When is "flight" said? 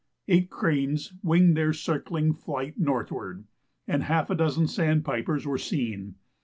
2.33-2.75